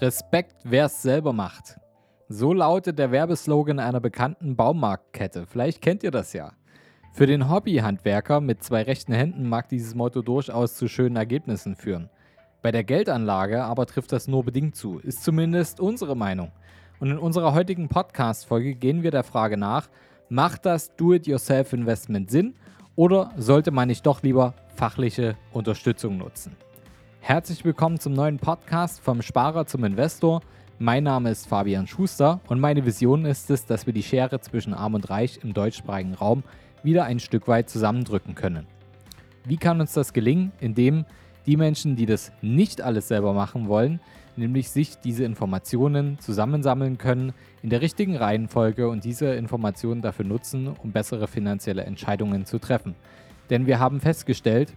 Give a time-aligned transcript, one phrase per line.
[0.00, 1.80] Respekt, wer es selber macht.
[2.28, 5.46] So lautet der Werbeslogan einer bekannten Baumarktkette.
[5.46, 6.52] Vielleicht kennt ihr das ja.
[7.12, 12.10] Für den Hobbyhandwerker mit zwei rechten Händen mag dieses Motto durchaus zu schönen Ergebnissen führen.
[12.62, 16.52] Bei der Geldanlage aber trifft das nur bedingt zu, ist zumindest unsere Meinung.
[17.00, 19.88] Und in unserer heutigen Podcast-Folge gehen wir der Frage nach,
[20.28, 22.54] macht das Do-it-yourself-Investment Sinn
[22.94, 26.56] oder sollte man nicht doch lieber fachliche Unterstützung nutzen?
[27.28, 30.40] Herzlich willkommen zum neuen Podcast vom Sparer zum Investor.
[30.78, 34.72] Mein Name ist Fabian Schuster und meine Vision ist es, dass wir die Schere zwischen
[34.72, 36.42] Arm und Reich im deutschsprachigen Raum
[36.82, 38.66] wieder ein Stück weit zusammendrücken können.
[39.44, 40.52] Wie kann uns das gelingen?
[40.58, 41.04] Indem
[41.44, 44.00] die Menschen, die das nicht alles selber machen wollen,
[44.36, 50.68] nämlich sich diese Informationen zusammensammeln können in der richtigen Reihenfolge und diese Informationen dafür nutzen,
[50.82, 52.94] um bessere finanzielle Entscheidungen zu treffen.
[53.50, 54.72] Denn wir haben festgestellt,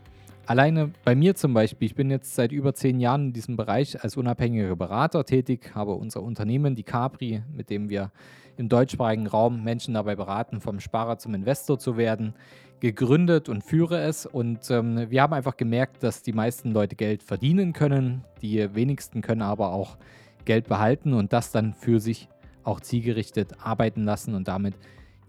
[0.51, 4.03] Alleine bei mir zum Beispiel, ich bin jetzt seit über zehn Jahren in diesem Bereich
[4.03, 8.12] als unabhängiger Berater tätig, habe unser Unternehmen, die Capri, mit dem wir
[8.57, 12.34] im deutschsprachigen Raum Menschen dabei beraten, vom Sparer zum Investor zu werden,
[12.81, 14.26] gegründet und führe es.
[14.26, 19.21] Und ähm, wir haben einfach gemerkt, dass die meisten Leute Geld verdienen können, die wenigsten
[19.21, 19.95] können aber auch
[20.43, 22.27] Geld behalten und das dann für sich
[22.63, 24.73] auch zielgerichtet arbeiten lassen und damit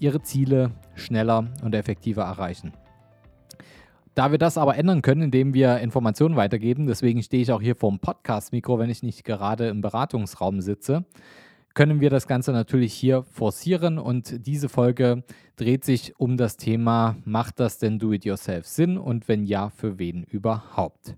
[0.00, 2.72] ihre Ziele schneller und effektiver erreichen.
[4.14, 7.74] Da wir das aber ändern können, indem wir Informationen weitergeben, deswegen stehe ich auch hier
[7.74, 11.06] vor dem Podcast-Mikro, wenn ich nicht gerade im Beratungsraum sitze,
[11.72, 15.24] können wir das Ganze natürlich hier forcieren und diese Folge
[15.56, 20.24] dreht sich um das Thema, macht das denn Do-it-yourself Sinn und wenn ja, für wen
[20.24, 21.16] überhaupt?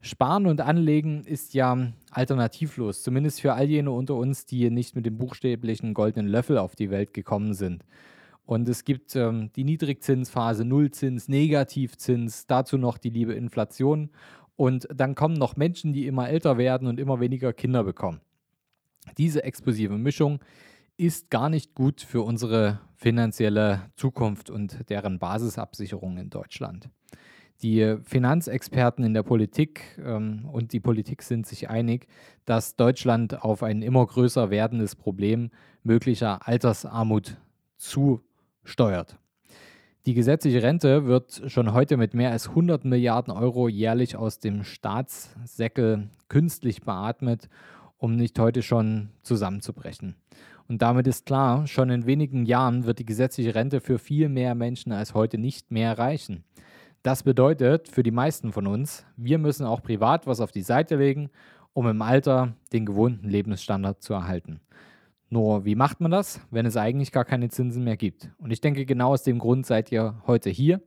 [0.00, 1.76] Sparen und Anlegen ist ja
[2.10, 6.74] alternativlos, zumindest für all jene unter uns, die nicht mit dem buchstäblichen goldenen Löffel auf
[6.74, 7.84] die Welt gekommen sind.
[8.48, 14.08] Und es gibt ähm, die Niedrigzinsphase, Nullzins, Negativzins, dazu noch die liebe Inflation.
[14.56, 18.22] Und dann kommen noch Menschen, die immer älter werden und immer weniger Kinder bekommen.
[19.18, 20.40] Diese explosive Mischung
[20.96, 26.88] ist gar nicht gut für unsere finanzielle Zukunft und deren Basisabsicherung in Deutschland.
[27.60, 32.06] Die Finanzexperten in der Politik ähm, und die Politik sind sich einig,
[32.46, 35.50] dass Deutschland auf ein immer größer werdendes Problem
[35.82, 37.36] möglicher Altersarmut
[37.76, 38.22] zu
[38.68, 39.16] steuert.
[40.06, 44.64] Die gesetzliche Rente wird schon heute mit mehr als 100 Milliarden Euro jährlich aus dem
[44.64, 47.48] Staatssäckel künstlich beatmet,
[47.98, 50.14] um nicht heute schon zusammenzubrechen.
[50.68, 54.54] Und damit ist klar, schon in wenigen Jahren wird die gesetzliche Rente für viel mehr
[54.54, 56.44] Menschen als heute nicht mehr reichen.
[57.02, 60.96] Das bedeutet für die meisten von uns, wir müssen auch privat was auf die Seite
[60.96, 61.30] legen,
[61.72, 64.60] um im Alter den gewohnten Lebensstandard zu erhalten.
[65.30, 68.30] Nur wie macht man das, wenn es eigentlich gar keine Zinsen mehr gibt?
[68.38, 70.80] Und ich denke, genau aus dem Grund seid ihr heute hier.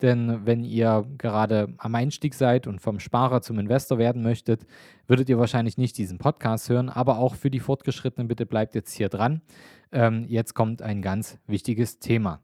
[0.00, 4.66] Denn wenn ihr gerade am Einstieg seid und vom Sparer zum Investor werden möchtet,
[5.08, 6.88] würdet ihr wahrscheinlich nicht diesen Podcast hören.
[6.88, 9.42] Aber auch für die Fortgeschrittenen, bitte bleibt jetzt hier dran.
[9.90, 12.40] Ähm, jetzt kommt ein ganz wichtiges Thema.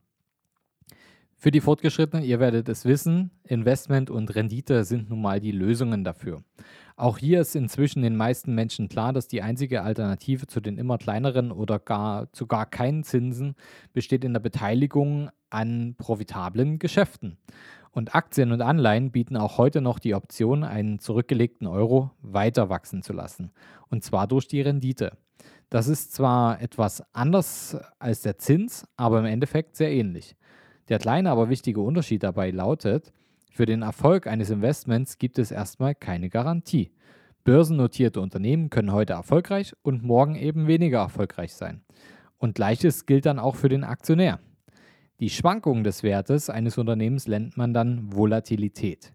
[1.45, 6.03] Für die Fortgeschrittenen, ihr werdet es wissen, Investment und Rendite sind nun mal die Lösungen
[6.03, 6.43] dafür.
[6.97, 10.97] Auch hier ist inzwischen den meisten Menschen klar, dass die einzige Alternative zu den immer
[10.97, 13.57] kleineren oder gar zu gar keinen Zinsen
[13.93, 17.37] besteht in der Beteiligung an profitablen Geschäften.
[17.91, 23.03] Und Aktien und Anleihen bieten auch heute noch die Option, einen zurückgelegten Euro weiter wachsen
[23.03, 23.53] zu lassen.
[23.91, 25.19] Und zwar durch die Rendite.
[25.69, 30.37] Das ist zwar etwas anders als der Zins, aber im Endeffekt sehr ähnlich.
[30.89, 33.13] Der kleine, aber wichtige Unterschied dabei lautet,
[33.51, 36.91] für den Erfolg eines Investments gibt es erstmal keine Garantie.
[37.45, 41.83] Börsennotierte Unternehmen können heute erfolgreich und morgen eben weniger erfolgreich sein.
[42.39, 44.41] Und gleiches gilt dann auch für den Aktionär.
[45.21, 49.13] Die Schwankung des Wertes eines Unternehmens nennt man dann Volatilität.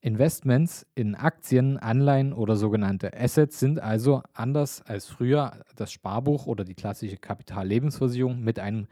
[0.00, 6.64] Investments in Aktien, Anleihen oder sogenannte Assets sind also anders als früher das Sparbuch oder
[6.64, 8.88] die klassische Kapitallebensversicherung mit einem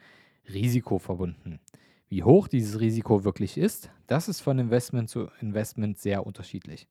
[0.52, 1.60] Risiko verbunden.
[2.08, 6.86] Wie hoch dieses Risiko wirklich ist, das ist von Investment zu Investment sehr unterschiedlich.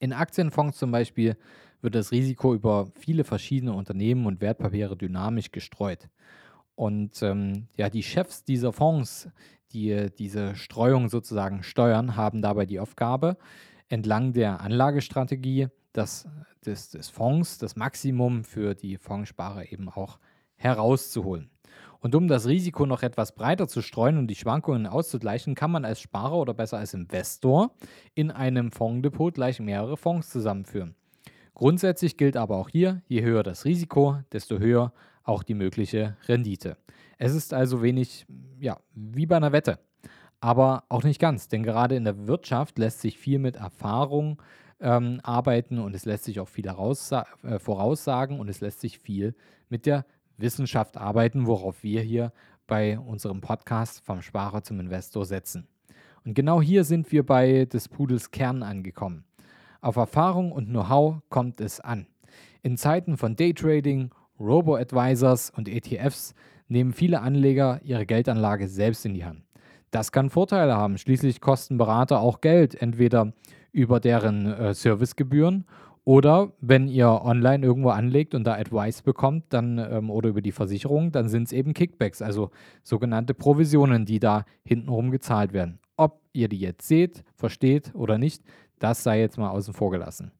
[0.00, 1.36] In Aktienfonds zum Beispiel
[1.80, 6.08] wird das Risiko über viele verschiedene Unternehmen und Wertpapiere dynamisch gestreut.
[6.74, 9.28] Und ähm, ja, die Chefs dieser Fonds,
[9.72, 13.36] die diese Streuung sozusagen steuern, haben dabei die Aufgabe,
[13.88, 16.28] entlang der Anlagestrategie das,
[16.64, 20.18] des, des Fonds das Maximum für die Fondssparer eben auch
[20.56, 21.50] herauszuholen.
[22.00, 25.84] Und um das Risiko noch etwas breiter zu streuen und die Schwankungen auszugleichen, kann man
[25.84, 27.72] als Sparer oder besser als Investor
[28.14, 30.94] in einem Fondsdepot gleich mehrere Fonds zusammenführen.
[31.54, 34.92] Grundsätzlich gilt aber auch hier, je höher das Risiko, desto höher
[35.24, 36.76] auch die mögliche Rendite.
[37.18, 38.26] Es ist also wenig,
[38.60, 39.80] ja, wie bei einer Wette.
[40.40, 44.40] Aber auch nicht ganz, denn gerade in der Wirtschaft lässt sich viel mit Erfahrung
[44.80, 49.34] ähm, arbeiten und es lässt sich auch viel äh, voraussagen und es lässt sich viel
[49.68, 50.06] mit der
[50.38, 52.32] Wissenschaft arbeiten, worauf wir hier
[52.66, 55.66] bei unserem Podcast vom Sparer zum Investor setzen.
[56.24, 59.24] Und genau hier sind wir bei des Pudels Kern angekommen.
[59.80, 62.06] Auf Erfahrung und Know-how kommt es an.
[62.62, 66.34] In Zeiten von Daytrading, Robo-Advisors und ETFs
[66.68, 69.42] nehmen viele Anleger ihre Geldanlage selbst in die Hand.
[69.90, 70.98] Das kann Vorteile haben.
[70.98, 73.32] Schließlich kosten Berater auch Geld, entweder
[73.72, 75.64] über deren äh, Servicegebühren
[76.08, 80.52] oder wenn ihr online irgendwo anlegt und da Advice bekommt, dann ähm, oder über die
[80.52, 82.50] Versicherung, dann sind es eben Kickbacks, also
[82.82, 85.80] sogenannte Provisionen, die da hintenrum gezahlt werden.
[85.98, 88.42] Ob ihr die jetzt seht, versteht oder nicht,
[88.78, 90.32] das sei jetzt mal außen vor gelassen.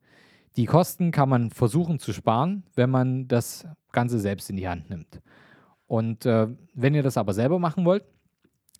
[0.56, 4.88] Die Kosten kann man versuchen zu sparen, wenn man das Ganze selbst in die Hand
[4.88, 5.20] nimmt.
[5.86, 8.06] Und äh, wenn ihr das aber selber machen wollt,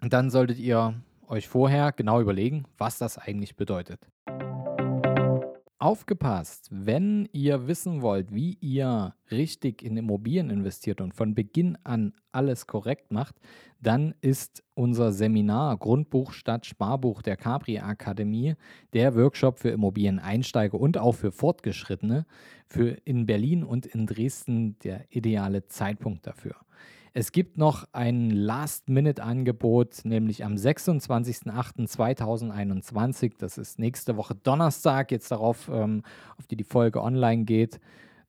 [0.01, 0.95] dann solltet ihr
[1.27, 4.01] euch vorher genau überlegen, was das eigentlich bedeutet.
[5.81, 12.15] Aufgepasst, wenn ihr wissen wollt, wie ihr richtig in Immobilien investiert und von Beginn an
[12.33, 13.37] alles korrekt macht,
[13.81, 18.57] dann ist unser Seminar Grundbuch statt Sparbuch der Capri Akademie
[18.93, 22.27] der Workshop für Immobilieneinsteiger und auch für Fortgeschrittene
[22.67, 26.57] für in Berlin und in Dresden der ideale Zeitpunkt dafür.
[27.21, 33.33] Es gibt noch ein Last-Minute-Angebot, nämlich am 26.08.2021.
[33.37, 36.05] Das ist nächste Woche Donnerstag, jetzt darauf, ähm,
[36.37, 37.81] auf die die Folge online geht.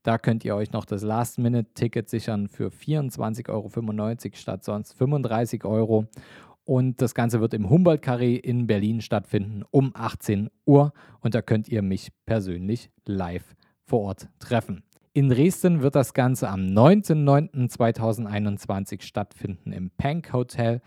[0.01, 3.69] Da könnt ihr euch noch das Last-Minute-Ticket sichern für 24,95 Euro
[4.33, 6.07] statt sonst 35 Euro.
[6.63, 10.93] Und das Ganze wird im Humboldt-Carré in Berlin stattfinden um 18 Uhr.
[11.19, 14.81] Und da könnt ihr mich persönlich live vor Ort treffen.
[15.13, 20.83] In Dresden wird das Ganze am 19.09.2021 stattfinden im Pank Hotel.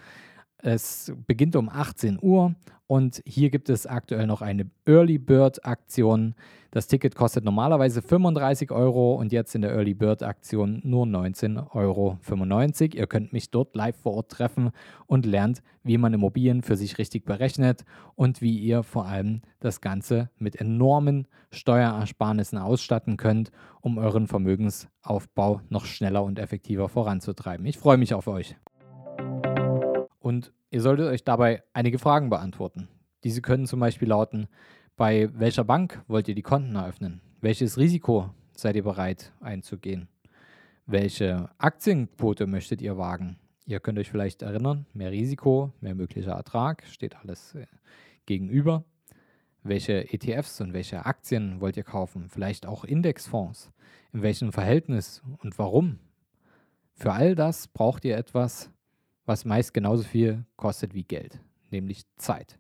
[0.64, 2.54] Es beginnt um 18 Uhr
[2.86, 6.36] und hier gibt es aktuell noch eine Early Bird Aktion.
[6.70, 11.74] Das Ticket kostet normalerweise 35 Euro und jetzt in der Early Bird Aktion nur 19,95
[11.74, 12.18] Euro.
[12.94, 14.70] Ihr könnt mich dort live vor Ort treffen
[15.06, 17.84] und lernt, wie man Immobilien für sich richtig berechnet
[18.14, 23.50] und wie ihr vor allem das Ganze mit enormen Steuerersparnissen ausstatten könnt,
[23.80, 27.66] um euren Vermögensaufbau noch schneller und effektiver voranzutreiben.
[27.66, 28.54] Ich freue mich auf euch.
[30.22, 32.86] Und ihr solltet euch dabei einige Fragen beantworten.
[33.24, 34.46] Diese können zum Beispiel lauten,
[34.96, 37.20] bei welcher Bank wollt ihr die Konten eröffnen?
[37.40, 40.06] Welches Risiko seid ihr bereit einzugehen?
[40.86, 43.36] Welche Aktienquote möchtet ihr wagen?
[43.66, 47.66] Ihr könnt euch vielleicht erinnern, mehr Risiko, mehr möglicher Ertrag, steht alles äh,
[48.26, 48.84] gegenüber.
[49.64, 52.28] Welche ETFs und welche Aktien wollt ihr kaufen?
[52.28, 53.72] Vielleicht auch Indexfonds.
[54.12, 55.98] In welchem Verhältnis und warum?
[56.94, 58.70] Für all das braucht ihr etwas,
[59.26, 61.40] was meist genauso viel kostet wie Geld,
[61.70, 62.58] nämlich Zeit.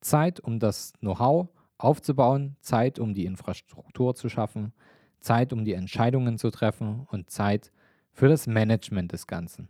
[0.00, 1.48] Zeit, um das Know-how
[1.78, 4.72] aufzubauen, Zeit, um die Infrastruktur zu schaffen,
[5.20, 7.72] Zeit, um die Entscheidungen zu treffen und Zeit
[8.12, 9.68] für das Management des Ganzen.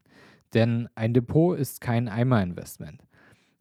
[0.55, 3.03] Denn ein Depot ist kein Einmalinvestment.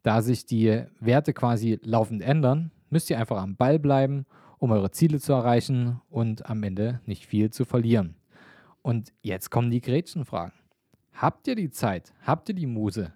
[0.04, 4.26] Da sich die Werte quasi laufend ändern, müsst ihr einfach am Ball bleiben,
[4.60, 8.16] um eure Ziele zu erreichen und am Ende nicht viel zu verlieren.
[8.82, 10.54] Und jetzt kommen die Gretchenfragen.
[11.16, 12.14] Habt ihr die Zeit?
[12.24, 13.14] Habt ihr die Muse?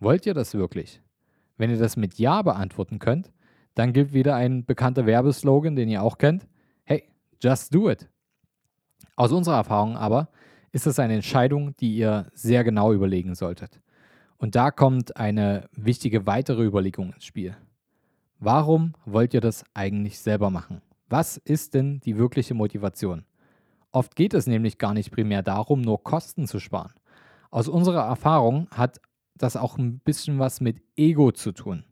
[0.00, 1.00] Wollt ihr das wirklich?
[1.56, 3.30] Wenn ihr das mit Ja beantworten könnt,
[3.76, 6.48] dann gilt wieder ein bekannter Werbeslogan, den ihr auch kennt.
[6.82, 7.04] Hey,
[7.40, 8.08] just do it.
[9.14, 10.30] Aus unserer Erfahrung aber
[10.72, 13.80] ist es eine Entscheidung, die ihr sehr genau überlegen solltet.
[14.36, 17.56] Und da kommt eine wichtige weitere Überlegung ins Spiel.
[18.40, 20.82] Warum wollt ihr das eigentlich selber machen?
[21.08, 23.26] Was ist denn die wirkliche Motivation?
[23.92, 26.92] Oft geht es nämlich gar nicht primär darum, nur Kosten zu sparen.
[27.52, 28.98] Aus unserer Erfahrung hat
[29.36, 31.84] das auch ein bisschen was mit Ego zu tun.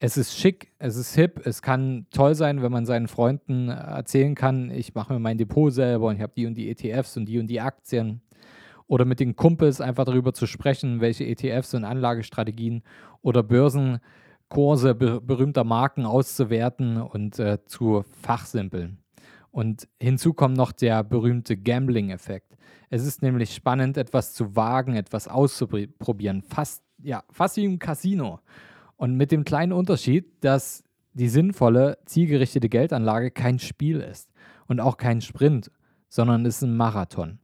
[0.00, 4.34] Es ist schick, es ist hip, es kann toll sein, wenn man seinen Freunden erzählen
[4.34, 7.24] kann, ich mache mir mein Depot selber und ich habe die und die ETFs und
[7.24, 8.20] die und die Aktien.
[8.86, 12.82] Oder mit den Kumpels einfach darüber zu sprechen, welche ETFs und Anlagestrategien
[13.22, 18.98] oder Börsenkurse berühmter Marken auszuwerten und äh, zu fachsimpeln.
[19.58, 22.56] Und hinzu kommt noch der berühmte Gambling-Effekt.
[22.90, 26.42] Es ist nämlich spannend, etwas zu wagen, etwas auszuprobieren.
[26.42, 28.38] Fast, ja, fast wie im Casino.
[28.94, 34.30] Und mit dem kleinen Unterschied, dass die sinnvolle, zielgerichtete Geldanlage kein Spiel ist
[34.68, 35.72] und auch kein Sprint,
[36.08, 37.40] sondern ist ein Marathon.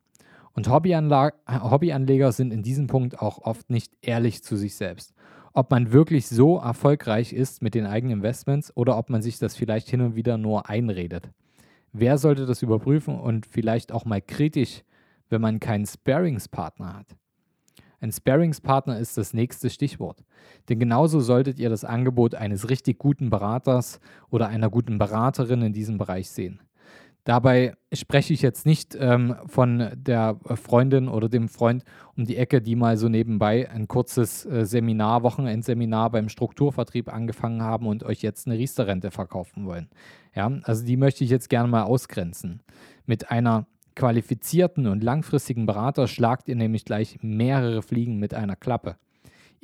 [0.52, 5.14] Und Hobbyanleger sind in diesem Punkt auch oft nicht ehrlich zu sich selbst.
[5.52, 9.56] Ob man wirklich so erfolgreich ist mit den eigenen Investments oder ob man sich das
[9.56, 11.32] vielleicht hin und wieder nur einredet.
[11.96, 14.82] Wer sollte das überprüfen und vielleicht auch mal kritisch,
[15.28, 17.06] wenn man keinen Sparingspartner hat?
[18.00, 20.24] Ein Sparingspartner ist das nächste Stichwort.
[20.68, 25.72] Denn genauso solltet ihr das Angebot eines richtig guten Beraters oder einer guten Beraterin in
[25.72, 26.60] diesem Bereich sehen.
[27.24, 31.82] Dabei spreche ich jetzt nicht ähm, von der Freundin oder dem Freund
[32.16, 37.62] um die Ecke, die mal so nebenbei ein kurzes äh, Seminar, Wochenendseminar beim Strukturvertrieb angefangen
[37.62, 39.88] haben und euch jetzt eine Riester-Rente verkaufen wollen.
[40.34, 42.62] Ja, also die möchte ich jetzt gerne mal ausgrenzen.
[43.06, 43.66] Mit einer
[43.96, 48.96] qualifizierten und langfristigen Berater schlagt ihr nämlich gleich mehrere Fliegen mit einer Klappe.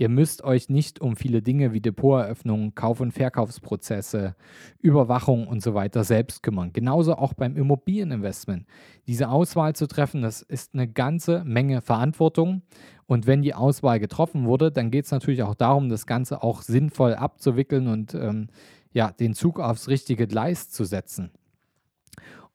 [0.00, 4.34] Ihr müsst euch nicht um viele Dinge wie Depoteröffnung, Kauf- und Verkaufsprozesse,
[4.78, 6.72] Überwachung und so weiter selbst kümmern.
[6.72, 8.66] Genauso auch beim Immobilieninvestment.
[9.06, 12.62] Diese Auswahl zu treffen, das ist eine ganze Menge Verantwortung.
[13.04, 16.62] Und wenn die Auswahl getroffen wurde, dann geht es natürlich auch darum, das Ganze auch
[16.62, 18.48] sinnvoll abzuwickeln und ähm,
[18.94, 21.30] ja, den Zug aufs richtige Gleis zu setzen.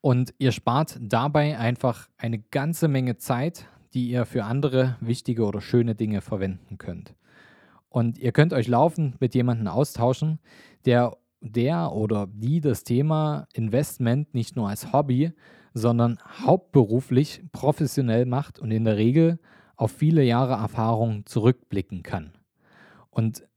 [0.02, 5.62] Und ihr spart dabei einfach eine ganze Menge Zeit, die ihr für andere wichtige oder
[5.62, 7.14] schöne Dinge verwenden könnt.
[7.96, 10.40] Und ihr könnt euch laufend mit jemandem austauschen,
[10.84, 15.32] der, der oder die das Thema Investment nicht nur als Hobby,
[15.74, 19.40] sondern hauptberuflich professionell macht und in der Regel
[19.78, 22.34] auf viele Jahre Erfahrung zurückblicken kann.
[23.12, 23.48] Und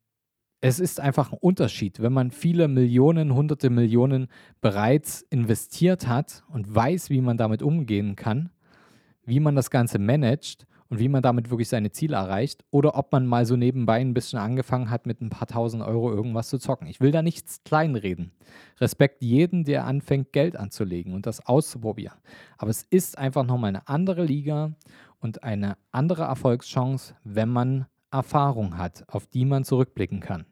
[0.60, 4.28] es ist einfach ein Unterschied, wenn man viele Millionen, hunderte Millionen
[4.60, 8.50] bereits investiert hat und weiß, wie man damit umgehen kann,
[9.24, 13.12] wie man das Ganze managt und wie man damit wirklich seine Ziele erreicht oder ob
[13.12, 16.58] man mal so nebenbei ein bisschen angefangen hat, mit ein paar tausend Euro irgendwas zu
[16.58, 16.86] zocken.
[16.86, 18.32] Ich will da nichts kleinreden.
[18.80, 22.18] Respekt jeden, der anfängt, Geld anzulegen und das auszuprobieren.
[22.56, 24.72] Aber es ist einfach nochmal eine andere Liga
[25.20, 30.46] und eine andere Erfolgschance, wenn man Erfahrung hat, auf die man zurückblicken kann.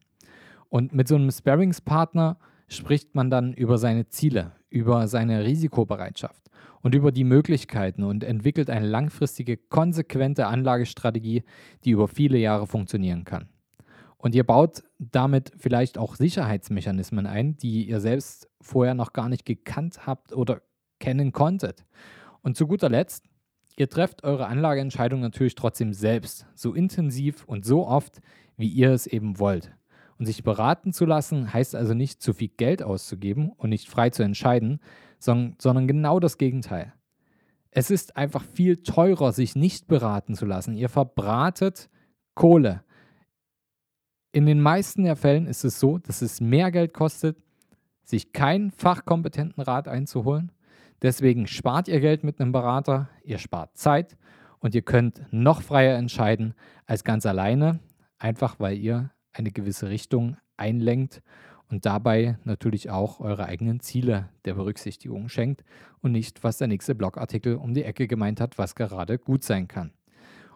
[0.69, 2.39] Und mit so einem Sparringspartner
[2.69, 6.51] spricht man dann über seine Ziele, über seine Risikobereitschaft
[6.83, 11.45] und über die Möglichkeiten und entwickelt eine langfristige, konsequente Anlagestrategie,
[11.85, 13.49] die über viele Jahre funktionieren kann.
[14.19, 19.47] Und ihr baut damit vielleicht auch Sicherheitsmechanismen ein, die ihr selbst vorher noch gar nicht
[19.47, 20.61] gekannt habt oder
[21.01, 21.85] kennen konntet.
[22.43, 23.25] Und zu guter Letzt,
[23.77, 28.21] ihr trefft eure Anlageentscheidung natürlich trotzdem selbst, so intensiv und so oft,
[28.57, 29.73] wie ihr es eben wollt.
[30.19, 34.11] Und sich beraten zu lassen, heißt also nicht zu viel Geld auszugeben und nicht frei
[34.11, 34.81] zu entscheiden,
[35.19, 36.95] sondern, sondern genau das Gegenteil.
[37.71, 40.75] Es ist einfach viel teurer, sich nicht beraten zu lassen.
[40.75, 41.91] Ihr verbratet
[42.35, 42.83] Kohle.
[44.33, 47.37] In den meisten der Fällen ist es so, dass es mehr Geld kostet,
[48.05, 50.53] sich keinen fachkompetenten Rat einzuholen.
[51.03, 54.17] Deswegen spart ihr Geld mit einem Berater, ihr spart Zeit
[54.61, 56.55] und ihr könnt noch freier entscheiden
[56.87, 57.81] als ganz alleine,
[58.19, 61.23] einfach weil ihr eine gewisse Richtung einlenkt
[61.69, 65.65] und dabei natürlich auch eure eigenen Ziele der Berücksichtigung schenkt
[66.01, 69.69] und nicht, was der nächste Blogartikel um die Ecke gemeint hat, was gerade gut sein
[69.69, 69.93] kann.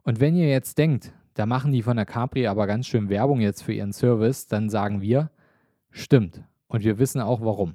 [0.02, 3.40] Und wenn ihr jetzt denkt, da machen die von der Capri aber ganz schön Werbung
[3.40, 5.30] jetzt für ihren Service, dann sagen wir,
[5.90, 6.42] stimmt.
[6.68, 7.74] Und wir wissen auch warum.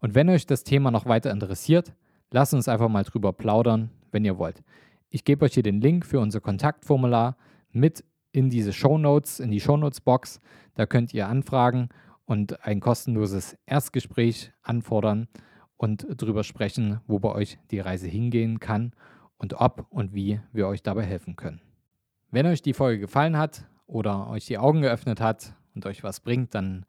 [0.00, 1.94] Und wenn euch das Thema noch weiter interessiert,
[2.30, 4.62] lasst uns einfach mal drüber plaudern, wenn ihr wollt.
[5.10, 7.36] Ich gebe euch hier den Link für unser Kontaktformular
[7.70, 10.40] mit in diese Shownotes, in die Shownotes-Box.
[10.74, 11.90] Da könnt ihr anfragen
[12.24, 15.28] und ein kostenloses Erstgespräch anfordern
[15.76, 18.92] und darüber sprechen, wo bei euch die Reise hingehen kann
[19.36, 21.60] und ob und wie wir euch dabei helfen können.
[22.30, 26.20] Wenn euch die Folge gefallen hat oder euch die Augen geöffnet hat und euch was
[26.20, 26.86] bringt, dann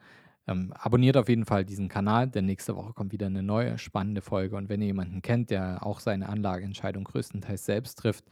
[0.48, 4.22] ähm, abonniert auf jeden Fall diesen Kanal, denn nächste Woche kommt wieder eine neue spannende
[4.22, 4.56] Folge.
[4.56, 8.26] Und wenn ihr jemanden kennt, der auch seine Anlageentscheidung größtenteils selbst trifft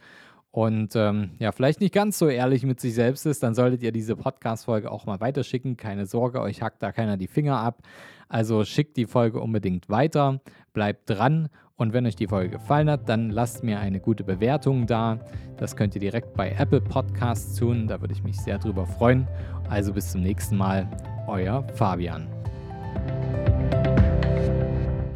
[0.52, 3.90] und ähm, ja, vielleicht nicht ganz so ehrlich mit sich selbst ist, dann solltet ihr
[3.90, 5.78] diese Podcast-Folge auch mal weiterschicken.
[5.78, 7.82] Keine Sorge, euch hackt da keiner die Finger ab.
[8.28, 10.40] Also schickt die Folge unbedingt weiter,
[10.74, 14.86] bleibt dran und wenn euch die Folge gefallen hat, dann lasst mir eine gute Bewertung
[14.86, 15.20] da.
[15.56, 19.26] Das könnt ihr direkt bei Apple Podcasts tun, da würde ich mich sehr drüber freuen.
[19.70, 20.86] Also bis zum nächsten Mal,
[21.28, 22.28] euer Fabian.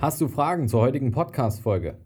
[0.00, 2.06] Hast du Fragen zur heutigen Podcast-Folge?